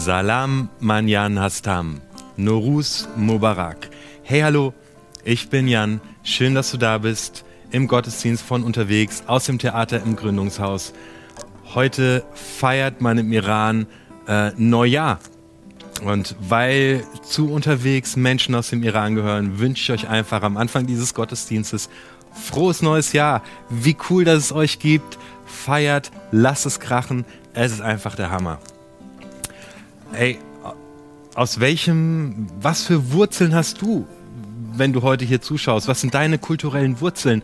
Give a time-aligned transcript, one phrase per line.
[0.00, 2.00] Salam Manyan Hastam.
[2.38, 3.90] Norus Mubarak.
[4.22, 4.72] Hey, hallo,
[5.24, 6.00] ich bin Jan.
[6.22, 7.44] Schön, dass du da bist.
[7.70, 10.94] Im Gottesdienst von unterwegs, aus dem Theater im Gründungshaus.
[11.74, 13.86] Heute feiert man im Iran
[14.26, 15.18] äh, Neujahr.
[16.02, 20.86] Und weil zu unterwegs Menschen aus dem Iran gehören, wünsche ich euch einfach am Anfang
[20.86, 21.90] dieses Gottesdienstes
[22.32, 23.42] frohes neues Jahr.
[23.68, 25.18] Wie cool, dass es euch gibt.
[25.44, 27.26] Feiert, lasst es krachen.
[27.52, 28.60] Es ist einfach der Hammer.
[30.12, 30.38] Ey,
[31.36, 34.06] aus welchem, was für Wurzeln hast du,
[34.74, 35.86] wenn du heute hier zuschaust?
[35.86, 37.42] Was sind deine kulturellen Wurzeln?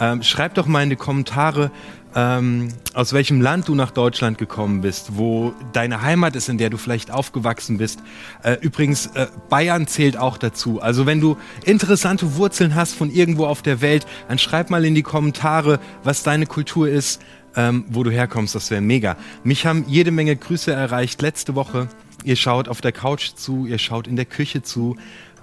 [0.00, 1.70] Ähm, schreib doch mal in die Kommentare,
[2.16, 6.70] ähm, aus welchem Land du nach Deutschland gekommen bist, wo deine Heimat ist, in der
[6.70, 8.00] du vielleicht aufgewachsen bist.
[8.42, 10.82] Äh, übrigens, äh, Bayern zählt auch dazu.
[10.82, 14.96] Also wenn du interessante Wurzeln hast von irgendwo auf der Welt, dann schreib mal in
[14.96, 17.22] die Kommentare, was deine Kultur ist,
[17.54, 18.56] ähm, wo du herkommst.
[18.56, 19.16] Das wäre mega.
[19.44, 21.88] Mich haben jede Menge Grüße erreicht letzte Woche.
[22.24, 24.96] Ihr schaut auf der Couch zu, ihr schaut in der Küche zu.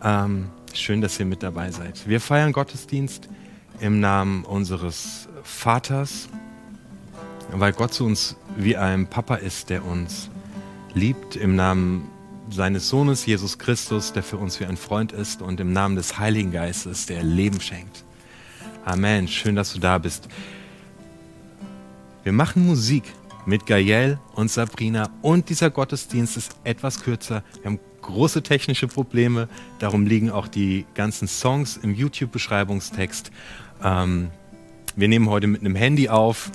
[0.04, 2.08] Ähm, schön, dass ihr mit dabei seid.
[2.08, 3.30] Wir feiern Gottesdienst
[3.80, 6.28] im Namen unseres Vaters,
[7.52, 10.30] weil Gott zu uns wie ein Papa ist, der uns
[10.94, 12.10] liebt, im Namen
[12.50, 16.20] seines Sohnes Jesus Christus, der für uns wie ein Freund ist, und im Namen des
[16.20, 18.04] Heiligen Geistes, der Leben schenkt.
[18.84, 19.28] Amen.
[19.28, 20.28] Schön, dass du da bist.
[22.24, 23.04] Wir machen Musik
[23.46, 27.44] mit Gael und Sabrina und dieser Gottesdienst ist etwas kürzer.
[27.62, 29.48] Wir haben große technische Probleme,
[29.80, 33.32] darum liegen auch die ganzen Songs im YouTube-Beschreibungstext.
[33.84, 34.30] Ähm,
[34.96, 36.52] wir nehmen heute mit einem Handy auf,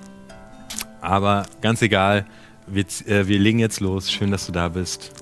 [1.00, 2.26] aber ganz egal,
[2.66, 4.10] wir, äh, wir legen jetzt los.
[4.10, 5.12] Schön, dass du da bist.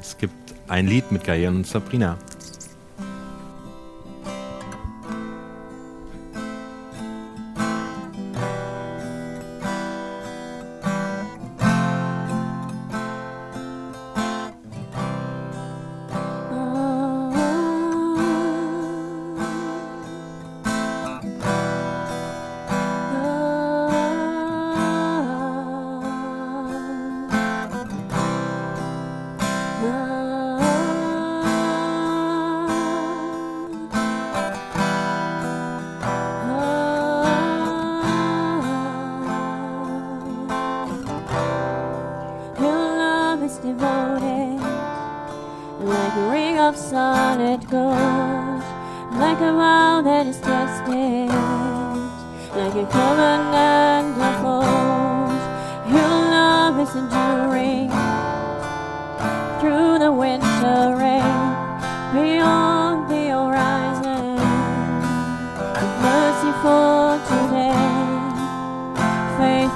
[0.00, 0.34] Es gibt
[0.68, 2.18] ein Lied mit Gael und Sabrina.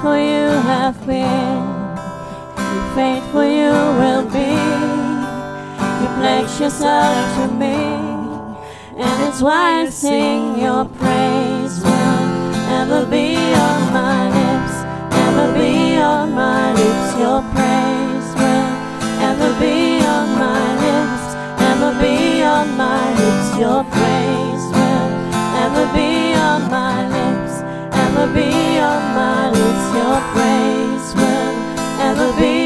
[0.03, 1.63] faithful you have been,
[2.59, 4.51] and faithful you will be.
[6.01, 7.79] You pledge yourself to me,
[8.99, 12.25] and it's why I sing your praise will
[12.81, 14.75] ever be on my lips,
[15.23, 17.19] ever be on my lips.
[17.23, 18.71] Your praise will
[19.31, 21.25] ever be on my lips,
[21.71, 23.57] ever be on my lips.
[23.57, 25.13] Your praise will
[25.63, 27.12] ever be on my lips
[28.15, 29.55] ever be on mine.
[29.55, 31.55] It's your praise will
[32.01, 32.62] ever be.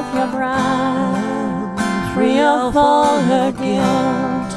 [0.00, 1.74] of your brow,
[2.14, 4.52] free of all her guilt,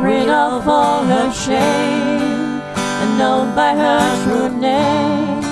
[0.00, 2.60] rid of all her shame,
[3.00, 5.42] and known by her true name.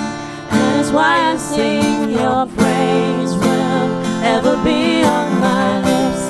[0.55, 3.89] And it's why I sing your praise will
[4.35, 6.23] ever be on my lips,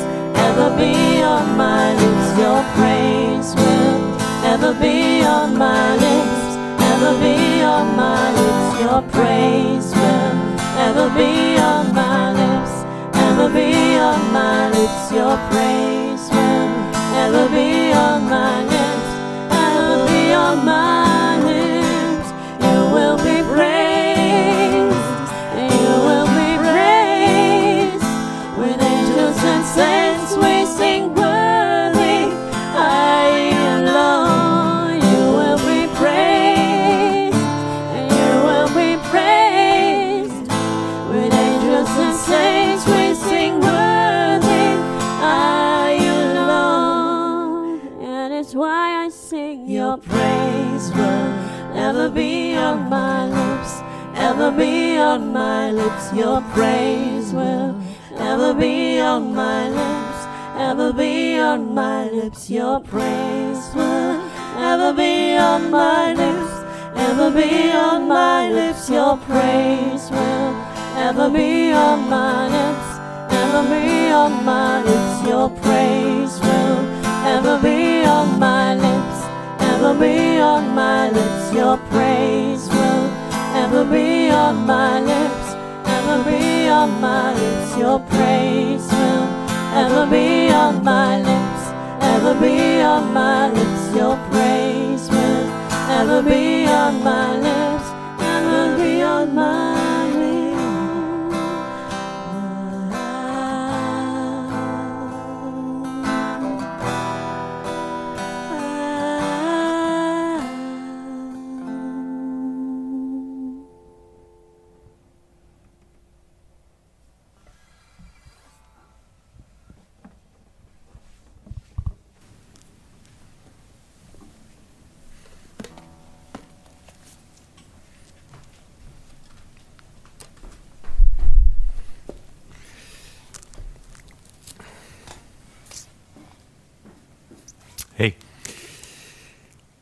[0.47, 2.27] ever be on my lips.
[2.43, 4.01] Your praise will
[4.53, 6.43] ever be on my lips,
[6.91, 8.81] ever be on my lips.
[8.85, 10.33] Your praise will
[10.87, 12.30] ever be on my lips
[13.41, 16.69] ever be on my lips your praise will
[17.23, 19.09] ever be on my lips.
[19.51, 21.10] Ever be on my
[67.33, 68.89] be on my lips.
[68.89, 70.55] Your praise will
[70.97, 72.89] ever be on my lips,
[73.33, 75.27] ever be on my lips.
[75.27, 76.79] Your praise will
[77.25, 79.17] ever be on my lips,
[79.71, 81.53] ever be on my lips.
[81.53, 83.07] Your praise will
[83.63, 85.47] ever be on my lips,
[85.85, 87.77] ever be on my lips.
[87.77, 89.27] Your praise will
[89.83, 91.63] ever be on my lips,
[92.01, 93.95] ever be on my lips.
[93.95, 94.90] Your praise
[95.91, 97.50] ever be on my lips,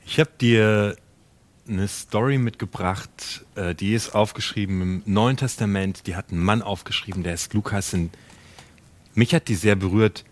[0.09, 0.97] ich habe dir
[1.67, 7.21] eine Story mitgebracht, äh, die ist aufgeschrieben im Neuen Testament, die hat ein Mann aufgeschrieben,
[7.21, 7.95] der ist Lukas.
[9.13, 10.25] Mich hat die sehr berührt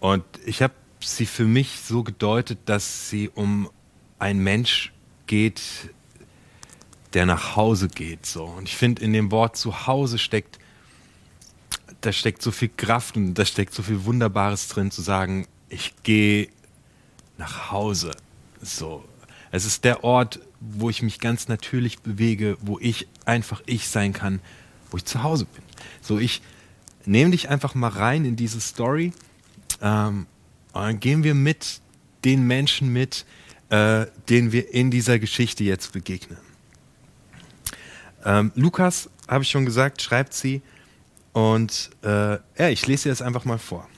[0.00, 3.70] und ich habe sie für mich so gedeutet, dass sie um
[4.18, 4.92] einen Mensch
[5.26, 5.62] geht,
[7.14, 8.26] der nach Hause geht.
[8.26, 8.44] So.
[8.44, 10.58] Und ich finde, in dem Wort zu Hause steckt,
[12.02, 15.94] da steckt so viel Kraft und da steckt so viel Wunderbares drin, zu sagen, ich
[16.02, 16.48] gehe
[17.38, 18.10] nach Hause.
[18.60, 19.04] So.
[19.50, 24.12] Es ist der Ort, wo ich mich ganz natürlich bewege, wo ich einfach ich sein
[24.12, 24.40] kann,
[24.90, 25.62] wo ich zu Hause bin.
[26.02, 26.42] So, ich
[27.06, 29.12] nehme dich einfach mal rein in diese Story.
[29.80, 30.26] Ähm,
[30.72, 31.80] und dann gehen wir mit
[32.24, 33.24] den Menschen mit,
[33.70, 36.38] äh, denen wir in dieser Geschichte jetzt begegnen.
[38.24, 40.62] Ähm, Lukas, habe ich schon gesagt, schreibt sie.
[41.32, 43.88] Und äh, ja, ich lese dir das einfach mal vor.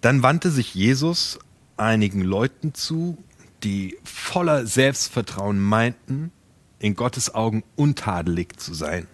[0.00, 1.38] Dann wandte sich Jesus
[1.76, 3.18] einigen Leuten zu,
[3.62, 6.32] die voller Selbstvertrauen meinten,
[6.78, 9.06] in Gottes Augen untadelig zu sein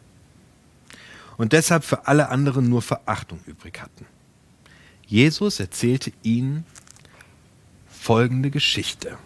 [1.40, 4.04] und deshalb für alle anderen nur Verachtung übrig hatten.
[5.06, 6.66] Jesus erzählte ihnen
[7.88, 9.16] folgende Geschichte.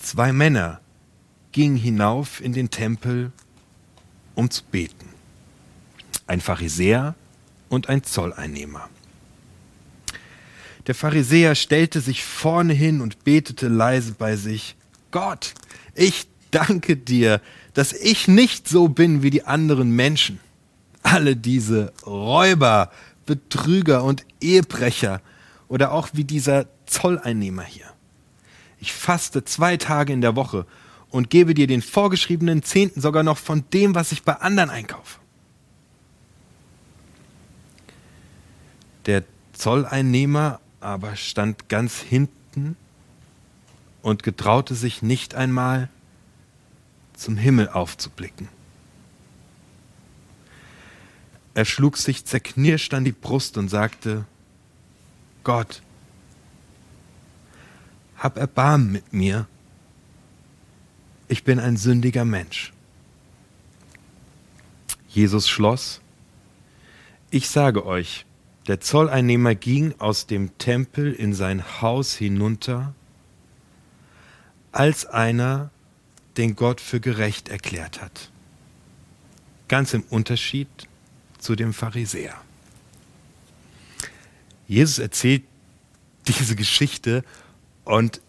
[0.00, 0.80] Zwei Männer
[1.50, 3.32] gingen hinauf in den Tempel,
[4.36, 5.08] um zu beten.
[6.28, 7.16] Ein Pharisäer
[7.68, 8.88] und ein Zolleinnehmer.
[10.88, 14.74] Der Pharisäer stellte sich vorne hin und betete leise bei sich,
[15.10, 15.52] Gott,
[15.94, 17.42] ich danke dir,
[17.74, 20.40] dass ich nicht so bin wie die anderen Menschen.
[21.02, 22.90] Alle diese Räuber,
[23.26, 25.20] Betrüger und Ehebrecher
[25.68, 27.92] oder auch wie dieser Zolleinnehmer hier.
[28.80, 30.64] Ich faste zwei Tage in der Woche
[31.10, 35.18] und gebe dir den vorgeschriebenen Zehnten sogar noch von dem, was ich bei anderen einkaufe.
[39.04, 42.76] Der Zolleinnehmer aber stand ganz hinten
[44.02, 45.88] und getraute sich nicht einmal
[47.14, 48.48] zum Himmel aufzublicken.
[51.54, 54.24] Er schlug sich zerknirscht an die Brust und sagte,
[55.42, 55.82] Gott,
[58.16, 59.46] hab Erbarmen mit mir,
[61.26, 62.72] ich bin ein sündiger Mensch.
[65.08, 66.00] Jesus schloss,
[67.30, 68.24] ich sage euch,
[68.68, 72.94] der Zolleinnehmer ging aus dem Tempel in sein Haus hinunter
[74.72, 75.70] als einer,
[76.36, 78.30] den Gott für gerecht erklärt hat.
[79.66, 80.68] Ganz im Unterschied
[81.38, 82.34] zu dem Pharisäer.
[84.68, 85.44] Jesus erzählt
[86.26, 87.24] diese Geschichte
[87.84, 88.20] und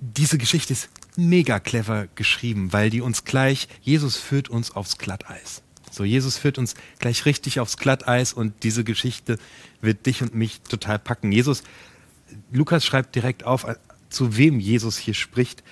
[0.00, 5.62] diese Geschichte ist mega clever geschrieben, weil die uns gleich, Jesus führt uns aufs Glatteis.
[5.90, 9.38] So, Jesus führt uns gleich richtig aufs Glatteis und diese Geschichte
[9.80, 11.32] wird dich und mich total packen.
[11.32, 11.62] Jesus,
[12.52, 13.74] Lukas schreibt direkt auf, äh,
[14.08, 15.62] zu wem Jesus hier spricht.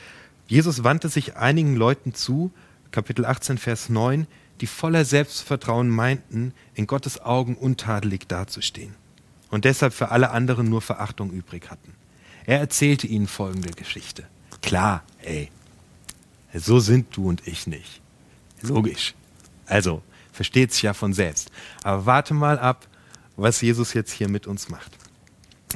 [0.46, 2.52] Jesus wandte sich einigen Leuten zu,
[2.90, 4.26] Kapitel 18, Vers 9,
[4.60, 8.94] die voller Selbstvertrauen meinten, in Gottes Augen untadelig dazustehen
[9.50, 11.94] und deshalb für alle anderen nur Verachtung übrig hatten.
[12.46, 14.24] Er erzählte ihnen folgende Geschichte.
[14.62, 15.50] Klar, ey,
[16.54, 18.00] so sind du und ich nicht.
[18.62, 19.14] Logisch.
[19.68, 21.50] Also, versteht sich ja von selbst.
[21.82, 22.88] Aber warte mal ab,
[23.36, 24.92] was Jesus jetzt hier mit uns macht.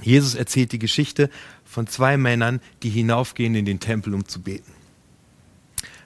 [0.02, 1.30] Jesus erzählt die Geschichte
[1.64, 4.72] von zwei Männern, die hinaufgehen in den Tempel, um zu beten.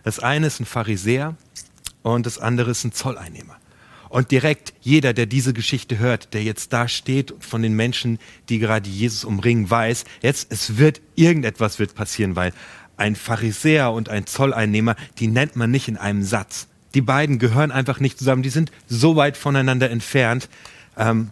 [0.02, 1.36] Das eine ist ein Pharisäer
[2.02, 3.56] und das andere ist ein Zolleinnehmer.
[4.08, 8.58] Und direkt jeder, der diese Geschichte hört, der jetzt da steht von den Menschen, die
[8.58, 12.52] gerade Jesus umringen, weiß, jetzt es wird irgendetwas wird passieren, weil
[12.96, 16.68] ein Pharisäer und ein Zolleinnehmer, die nennt man nicht in einem Satz.
[16.96, 18.42] Die beiden gehören einfach nicht zusammen.
[18.42, 20.48] Die sind so weit voneinander entfernt,
[20.96, 21.30] ähm,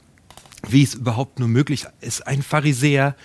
[0.68, 2.26] wie es überhaupt nur möglich ist.
[2.26, 3.16] Ein Pharisäer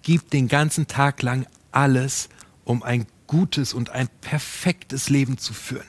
[0.00, 2.30] gibt den ganzen Tag lang alles,
[2.64, 5.84] um ein gutes und ein perfektes Leben zu führen.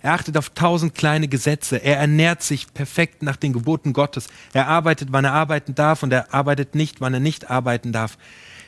[0.00, 1.78] Er achtet auf tausend kleine Gesetze.
[1.78, 4.28] Er ernährt sich perfekt nach den Geboten Gottes.
[4.52, 8.16] Er arbeitet, wann er arbeiten darf und er arbeitet nicht, wann er nicht arbeiten darf.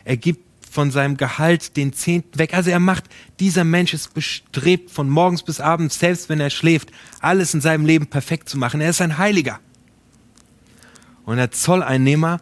[0.05, 2.53] Er gibt von seinem Gehalt den Zehnten weg.
[2.53, 3.05] Also er macht,
[3.39, 6.91] dieser Mensch ist bestrebt, von morgens bis abends, selbst wenn er schläft,
[7.21, 8.81] alles in seinem Leben perfekt zu machen.
[8.81, 9.61] Er ist ein Heiliger.
[11.25, 12.41] Und der Zolleinnehmer,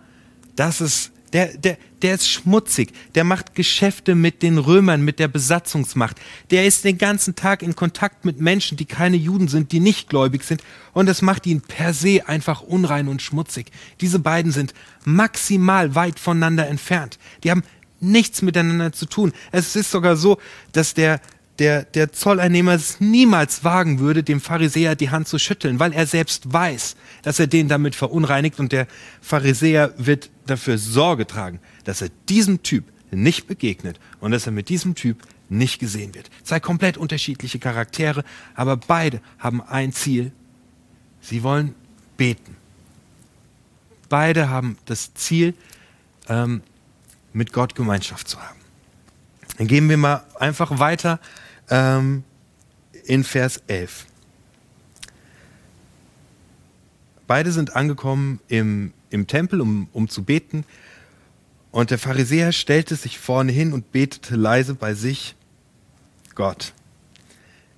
[0.57, 5.29] das ist der, der, der ist schmutzig, der macht Geschäfte mit den Römern, mit der
[5.29, 6.19] Besatzungsmacht.
[6.51, 10.09] Der ist den ganzen Tag in Kontakt mit Menschen, die keine Juden sind, die nicht
[10.09, 10.63] gläubig sind.
[10.95, 13.73] Und das macht ihn per se einfach unrein und schmutzig.
[14.01, 14.75] Diese beiden sind
[15.05, 17.19] maximal weit voneinander entfernt.
[17.45, 17.63] Die haben
[18.03, 19.33] nichts miteinander zu tun.
[19.51, 20.39] Es ist sogar so,
[20.73, 21.21] dass der,
[21.59, 26.07] der, der Zolleinnehmer es niemals wagen würde, dem Pharisäer die Hand zu schütteln, weil er
[26.07, 28.87] selbst weiß, dass er den damit verunreinigt und der
[29.21, 34.69] Pharisäer wird dafür Sorge tragen, dass er diesem Typ nicht begegnet und dass er mit
[34.69, 35.19] diesem Typ
[35.49, 36.31] nicht gesehen wird.
[36.43, 40.33] Zwei komplett unterschiedliche Charaktere, aber beide haben ein Ziel.
[41.21, 41.75] Sie wollen
[42.17, 42.57] beten.
[44.09, 45.55] Beide haben das Ziel,
[46.29, 46.63] ähm,
[47.33, 48.59] mit Gott Gemeinschaft zu haben.
[49.59, 51.21] Dann gehen wir mal einfach weiter
[51.69, 52.25] ähm,
[53.05, 54.07] in Vers 11.
[57.27, 60.65] Beide sind angekommen im, im Tempel, um, um zu beten.
[61.71, 65.35] Und der Pharisäer stellte sich vorne hin und betete leise bei sich,
[66.35, 66.75] Gott,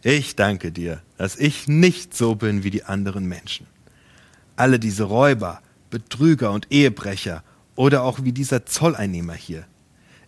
[0.03, 3.67] ich danke dir, dass ich nicht so bin wie die anderen Menschen.
[4.57, 7.43] Alle diese Räuber, Betrüger und Ehebrecher
[7.77, 9.67] oder auch wie dieser Zolleinnehmer hier.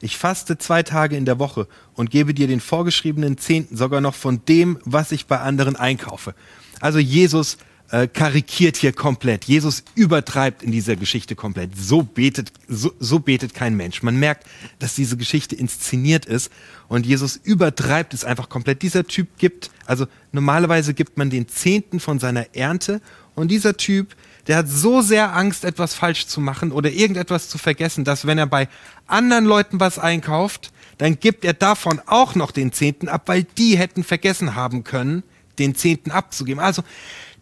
[0.00, 4.15] Ich faste zwei Tage in der Woche und gebe dir den vorgeschriebenen Zehnten sogar noch
[4.15, 6.35] von dem, was ich bei anderen einkaufe.
[6.81, 7.57] Also Jesus
[7.91, 9.45] äh, karikiert hier komplett.
[9.45, 11.76] Jesus übertreibt in dieser Geschichte komplett.
[11.76, 14.03] So betet, so, so betet kein Mensch.
[14.03, 14.47] Man merkt,
[14.79, 16.50] dass diese Geschichte inszeniert ist
[16.88, 18.83] und Jesus übertreibt es einfach komplett.
[18.83, 23.00] Dieser Typ gibt, also normalerweise gibt man den Zehnten von seiner Ernte
[23.35, 27.59] und dieser Typ der hat so sehr Angst, etwas falsch zu machen oder irgendetwas zu
[27.59, 28.69] vergessen, dass wenn er bei
[29.07, 33.76] anderen Leuten was einkauft, dann gibt er davon auch noch den Zehnten ab, weil die
[33.76, 35.23] hätten vergessen haben können,
[35.59, 36.61] den Zehnten abzugeben.
[36.61, 36.83] Also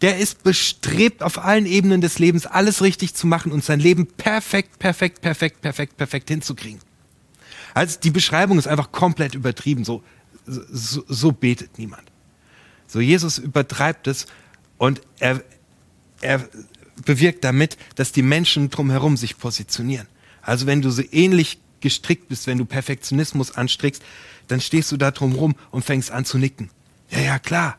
[0.01, 4.07] der ist bestrebt, auf allen Ebenen des Lebens alles richtig zu machen und sein Leben
[4.07, 6.81] perfekt, perfekt, perfekt, perfekt, perfekt hinzukriegen.
[7.75, 9.85] Also die Beschreibung ist einfach komplett übertrieben.
[9.85, 10.03] So,
[10.47, 12.05] so, so betet niemand.
[12.87, 14.27] So Jesus übertreibt es
[14.79, 15.43] und er,
[16.21, 16.49] er
[17.05, 20.07] bewirkt damit, dass die Menschen drumherum sich positionieren.
[20.43, 24.03] Also wenn du so ähnlich gestrickt bist, wenn du Perfektionismus anstrickst,
[24.49, 26.71] dann stehst du da drumherum und fängst an zu nicken.
[27.11, 27.79] Ja, ja, klar.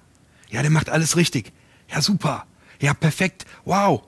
[0.50, 1.52] Ja, der macht alles richtig.
[1.92, 2.46] Ja, super.
[2.80, 3.46] Ja, perfekt.
[3.66, 4.04] Wow.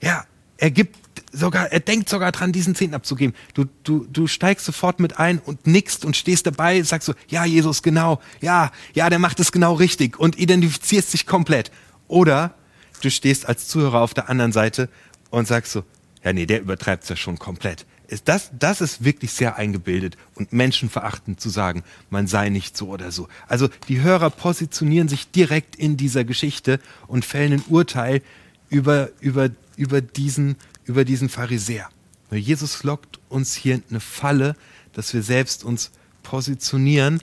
[0.00, 0.24] Ja,
[0.58, 0.96] er gibt
[1.32, 3.34] sogar, er denkt sogar dran, diesen Zehnten abzugeben.
[3.54, 7.44] Du, du, du steigst sofort mit ein und nickst und stehst dabei, sagst so, ja,
[7.44, 8.20] Jesus, genau.
[8.40, 11.70] Ja, ja, der macht es genau richtig und identifizierst dich komplett.
[12.08, 12.54] Oder
[13.04, 14.88] du stehst als Zuhörer auf der anderen Seite
[15.30, 15.84] und sagst so,
[16.24, 17.86] ja nee, der übertreibt es ja schon komplett.
[18.08, 22.88] Ist das, das ist wirklich sehr eingebildet und menschenverachtend zu sagen, man sei nicht so
[22.88, 23.28] oder so.
[23.48, 28.20] Also die Hörer positionieren sich direkt in dieser Geschichte und fällen ein Urteil
[28.68, 31.88] über, über, über, diesen, über diesen Pharisäer.
[32.30, 34.56] Jesus lockt uns hier in eine Falle,
[34.92, 35.90] dass wir selbst uns
[36.22, 37.20] positionieren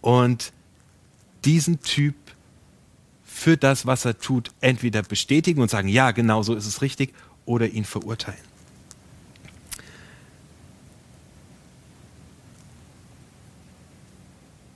[0.00, 0.52] und
[1.44, 2.14] diesen Typ
[3.34, 7.12] für das, was er tut, entweder bestätigen und sagen, ja, genau so ist es richtig,
[7.44, 8.38] oder ihn verurteilen.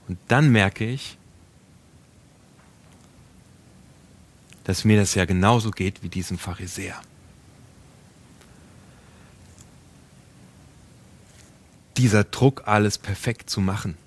[0.09, 1.17] Und dann merke ich,
[4.65, 7.01] dass mir das ja genauso geht wie diesem Pharisäer.
[11.95, 13.97] Dieser Druck, alles perfekt zu machen,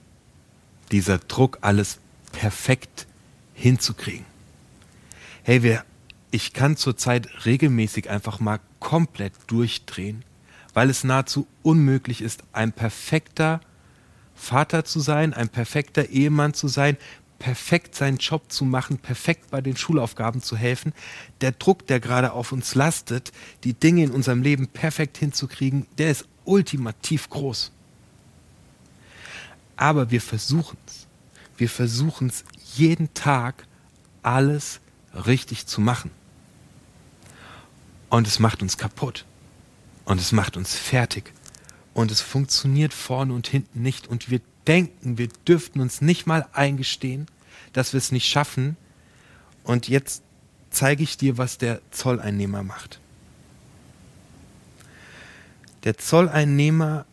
[0.93, 1.99] dieser Druck, alles
[2.33, 3.07] perfekt
[3.55, 4.32] hinzukriegen
[5.45, 5.85] hey, wir,
[6.31, 10.25] ich kann zurzeit regelmäßig einfach mal komplett durchdrehen,
[10.73, 13.61] weil es nahezu unmöglich ist, ein perfekter
[14.35, 16.97] Vater zu sein, ein perfekter Ehemann zu sein,
[17.39, 20.93] perfekt seinen Job zu machen, perfekt bei den Schulaufgaben zu helfen.
[21.41, 23.33] Der Druck, der gerade auf uns lastet,
[23.65, 27.73] die Dinge in unserem Leben perfekt hinzukriegen, der ist ultimativ groß.
[29.77, 31.09] Aber wir versuchen es.
[31.57, 32.45] Wir versuchen es
[32.75, 33.67] jeden Tag,
[34.23, 34.81] alles
[35.15, 36.11] richtig zu machen.
[38.09, 39.25] Und es macht uns kaputt.
[40.05, 41.33] Und es macht uns fertig.
[41.95, 44.09] Und es funktioniert vorne und hinten nicht.
[44.09, 47.27] Und wir denken, wir dürften uns nicht mal eingestehen,
[47.73, 48.77] dass wir es nicht schaffen.
[49.65, 50.23] Und jetzt
[50.71, 53.01] zeige ich dir, was der Zolleinnehmer macht.
[55.85, 57.07] Der Zolleinnehmer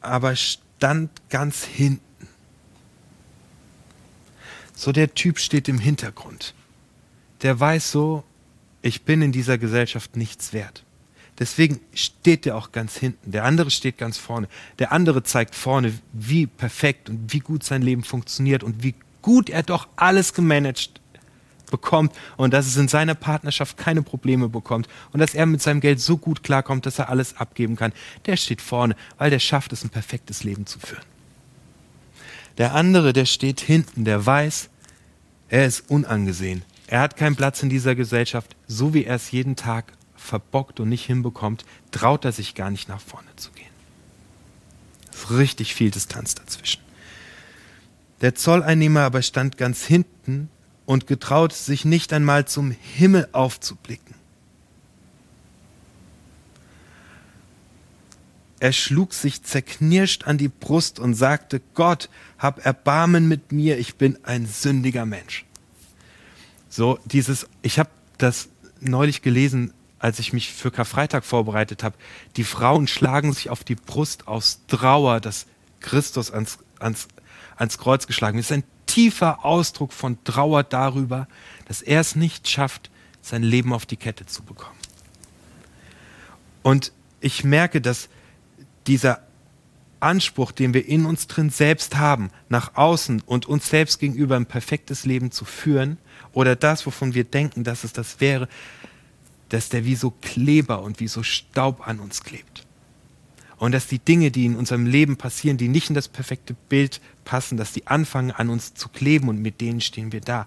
[0.00, 2.28] aber stand ganz hinten.
[4.74, 6.54] So der Typ steht im Hintergrund.
[7.42, 8.24] Der weiß so,
[8.82, 10.84] ich bin in dieser Gesellschaft nichts wert.
[11.38, 13.30] Deswegen steht der auch ganz hinten.
[13.30, 14.48] Der andere steht ganz vorne.
[14.78, 19.50] Der andere zeigt vorne, wie perfekt und wie gut sein Leben funktioniert und wie gut
[19.50, 21.00] er doch alles gemanagt
[21.70, 25.80] bekommt und dass es in seiner Partnerschaft keine Probleme bekommt und dass er mit seinem
[25.80, 27.92] Geld so gut klarkommt, dass er alles abgeben kann,
[28.26, 31.02] der steht vorne, weil der schafft es, ein perfektes Leben zu führen.
[32.58, 34.70] Der andere, der steht hinten, der weiß,
[35.48, 36.62] er ist unangesehen.
[36.88, 40.88] Er hat keinen Platz in dieser Gesellschaft, so wie er es jeden Tag verbockt und
[40.88, 43.66] nicht hinbekommt, traut er sich gar nicht nach vorne zu gehen.
[45.12, 46.82] Es ist richtig viel Distanz dazwischen.
[48.20, 50.48] Der Zolleinnehmer aber stand ganz hinten
[50.86, 54.14] und getraut sich nicht einmal zum Himmel aufzublicken.
[58.58, 63.96] Er schlug sich zerknirscht an die Brust und sagte, Gott, hab Erbarmen mit mir, ich
[63.96, 65.44] bin ein sündiger Mensch.
[66.68, 68.48] So dieses, ich habe das
[68.80, 71.96] neulich gelesen, als ich mich für Karfreitag vorbereitet habe.
[72.36, 75.46] Die Frauen schlagen sich auf die Brust aus Trauer, dass
[75.80, 77.08] Christus ans, ans,
[77.56, 78.52] ans Kreuz geschlagen ist.
[78.52, 81.28] Ein tiefer Ausdruck von Trauer darüber,
[81.66, 82.90] dass er es nicht schafft,
[83.22, 84.78] sein Leben auf die Kette zu bekommen.
[86.62, 88.08] Und ich merke, dass
[88.86, 89.25] dieser
[90.00, 94.46] Anspruch, den wir in uns drin selbst haben, nach außen und uns selbst gegenüber ein
[94.46, 95.98] perfektes Leben zu führen,
[96.32, 98.48] oder das, wovon wir denken, dass es das wäre,
[99.48, 102.66] dass der wie so Kleber und wie so Staub an uns klebt.
[103.58, 107.00] Und dass die Dinge, die in unserem Leben passieren, die nicht in das perfekte Bild
[107.24, 110.46] passen, dass die anfangen an uns zu kleben und mit denen stehen wir da.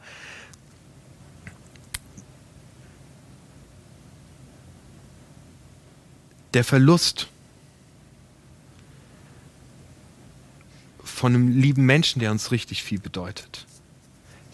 [6.53, 7.29] Der Verlust
[11.19, 13.65] von einem lieben Menschen, der uns richtig viel bedeutet,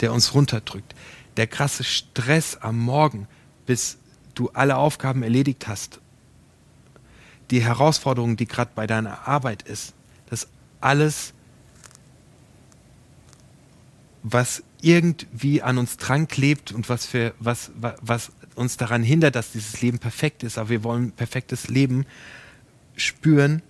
[0.01, 0.95] der uns runterdrückt,
[1.37, 3.27] der krasse Stress am Morgen,
[3.67, 3.99] bis
[4.33, 5.99] du alle Aufgaben erledigt hast,
[7.51, 9.93] die Herausforderung, die gerade bei deiner Arbeit ist,
[10.31, 10.47] das
[10.81, 11.33] alles,
[14.23, 19.51] was irgendwie an uns dran klebt und was, für, was, was uns daran hindert, dass
[19.51, 22.07] dieses Leben perfekt ist, aber wir wollen ein perfektes Leben
[22.95, 23.61] spüren,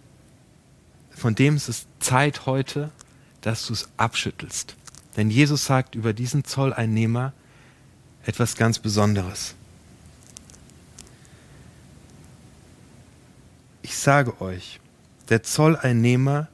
[1.16, 2.92] von dem ist es Zeit heute,
[3.42, 4.76] dass du es abschüttelst.
[5.16, 7.34] Denn Jesus sagt über diesen Zolleinnehmer
[8.26, 9.56] etwas ganz Besonderes.
[13.82, 14.80] Ich sage euch,
[15.30, 16.48] der Zolleinnehmer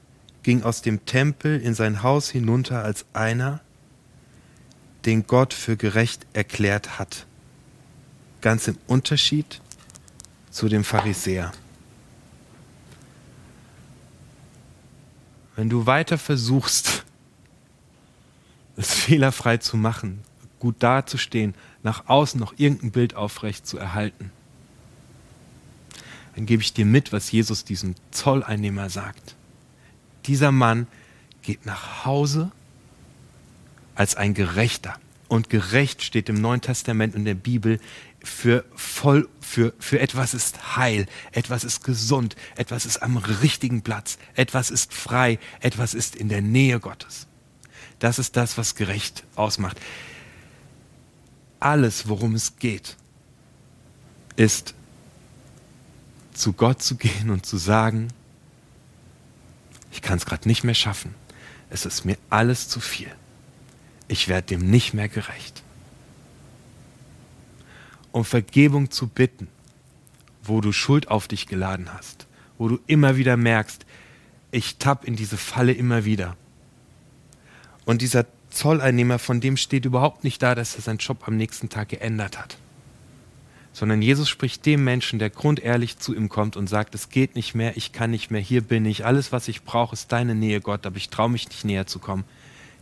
[0.44, 3.62] ging aus dem Tempel in sein Haus hinunter als einer,
[5.06, 7.26] den Gott für gerecht erklärt hat.
[8.42, 9.62] Ganz im Unterschied
[10.52, 11.52] zu dem Pharisäer.
[15.62, 17.06] Wenn du weiter versuchst,
[18.78, 20.24] es fehlerfrei zu machen,
[20.58, 24.32] gut dazustehen, nach außen noch irgendein Bild aufrecht zu erhalten,
[26.34, 29.36] dann gebe ich dir mit, was Jesus diesem Zolleinnehmer sagt.
[30.26, 30.88] Dieser Mann
[31.44, 32.52] geht nach Hause
[33.94, 34.96] als ein Gerechter.
[35.28, 37.80] Und gerecht steht im Neuen Testament und der Bibel
[38.24, 44.18] für voll, für, für etwas ist heil, etwas ist gesund, etwas ist am richtigen Platz,
[44.36, 47.28] etwas ist frei, etwas ist in der Nähe Gottes.
[48.00, 49.80] Das ist das, was gerecht ausmacht.
[51.60, 52.96] Alles, worum es geht,
[54.36, 54.74] ist
[56.34, 58.08] zu Gott zu gehen und zu sagen,
[59.92, 61.14] ich kann es gerade nicht mehr schaffen.
[61.70, 63.12] Es ist mir alles zu viel.
[64.08, 65.64] Ich werde dem nicht mehr gerecht
[68.12, 69.48] um Vergebung zu bitten,
[70.44, 73.86] wo du Schuld auf dich geladen hast, wo du immer wieder merkst,
[74.52, 76.36] ich tapp in diese Falle immer wieder.
[77.86, 81.70] Und dieser Zolleinnehmer, von dem steht überhaupt nicht da, dass er seinen Job am nächsten
[81.70, 82.58] Tag geändert hat.
[83.74, 87.56] Sondern Jesus spricht dem Menschen, der grundehrlich zu ihm kommt und sagt, es geht nicht
[87.56, 90.60] mehr, ich kann nicht mehr, hier bin ich, alles, was ich brauche, ist deine Nähe,
[90.60, 92.26] Gott, aber ich traue mich nicht näher zu kommen.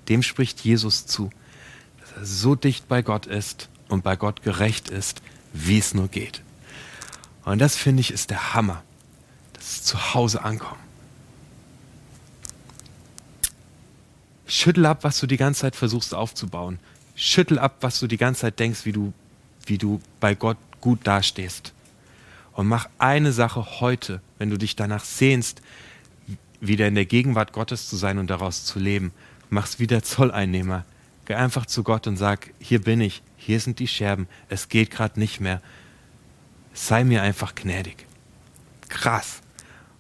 [0.08, 1.30] Dem spricht Jesus zu,
[2.00, 5.22] dass er so dicht bei Gott ist und bei Gott gerecht ist,
[5.54, 6.42] wie es nur geht.
[7.44, 8.84] Und das finde ich ist der Hammer,
[9.54, 10.80] Das ist zu Hause ankommen.
[14.48, 16.80] Schüttel ab, was du die ganze Zeit versuchst aufzubauen.
[17.16, 19.14] Schüttel ab, was du die ganze Zeit denkst, wie du,
[19.66, 21.74] wie du bei Gott gut dastehst.
[22.54, 25.62] Und mach eine Sache heute, wenn du dich danach sehnst,
[26.62, 29.12] wieder in der Gegenwart Gottes zu sein und daraus zu leben.
[29.50, 30.86] Mach's wie der Zolleinnehmer.
[31.30, 34.90] Geh einfach zu Gott und sag, hier bin ich, hier sind die Scherben, es geht
[34.90, 35.62] gerade nicht mehr.
[36.74, 38.08] Sei mir einfach gnädig.
[38.88, 39.42] Krass.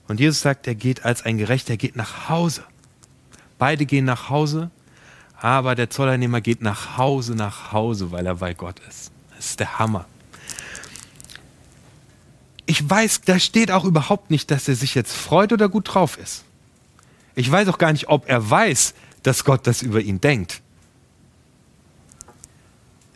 [0.07, 2.63] Und Jesus sagt, er geht als ein Gerechter, er geht nach Hause.
[3.59, 4.71] Beide gehen nach Hause,
[5.39, 9.11] aber der Zolleinnehmer geht nach Hause, nach Hause, weil er bei Gott ist.
[9.35, 10.07] Das ist der Hammer.
[12.65, 16.17] Ich weiß, da steht auch überhaupt nicht, dass er sich jetzt freut oder gut drauf
[16.17, 16.43] ist.
[17.35, 20.63] Ich weiß auch gar nicht, ob er weiß, dass Gott das über ihn denkt.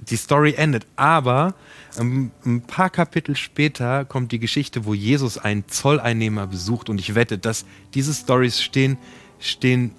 [0.10, 1.56] Die Story endet, aber
[2.00, 7.16] ähm, ein paar Kapitel später kommt die Geschichte, wo Jesus einen Zolleinnehmer besucht und ich
[7.16, 8.98] wette, dass diese Stories stehen,
[9.39, 9.92] stehen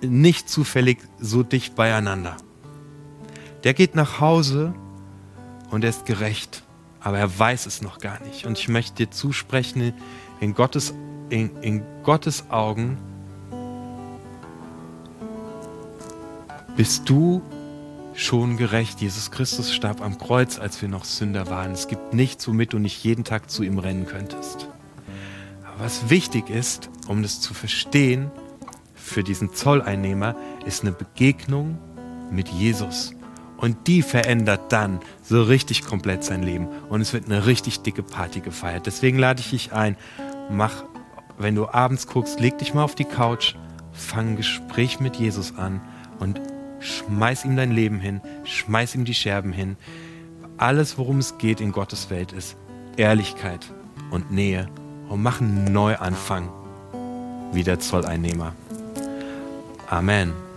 [0.00, 2.36] nicht zufällig so dicht beieinander.
[3.64, 4.74] Der geht nach Hause
[5.70, 6.62] und er ist gerecht,
[7.00, 8.46] aber er weiß es noch gar nicht.
[8.46, 9.92] Und ich möchte dir zusprechen,
[10.40, 10.94] in Gottes,
[11.30, 12.98] in, in Gottes Augen
[16.76, 17.42] bist du
[18.18, 19.00] schon gerecht.
[19.00, 21.70] Jesus Christus starb am Kreuz, als wir noch Sünder waren.
[21.70, 24.68] Es gibt nichts, womit du nicht jeden Tag zu ihm rennen könntest.
[25.64, 28.30] Aber was wichtig ist, um das zu verstehen,
[28.94, 30.34] für diesen Zolleinnehmer
[30.66, 31.78] ist eine Begegnung
[32.30, 33.14] mit Jesus.
[33.56, 36.66] Und die verändert dann so richtig komplett sein Leben.
[36.88, 38.86] Und es wird eine richtig dicke Party gefeiert.
[38.86, 39.96] Deswegen lade ich dich ein,
[40.50, 40.84] mach,
[41.38, 43.54] wenn du abends guckst, leg dich mal auf die Couch,
[43.92, 45.80] fang ein Gespräch mit Jesus an
[46.18, 46.40] und
[46.80, 49.76] schmeiß ihm dein Leben hin, schmeiß ihm die Scherben hin.
[50.56, 52.56] Alles, worum es geht in Gottes Welt, ist
[52.96, 53.66] Ehrlichkeit
[54.10, 54.68] und Nähe
[55.08, 56.48] und mach einen Neuanfang
[57.52, 58.54] wie der Zolleinnehmer.
[59.88, 60.47] Amen.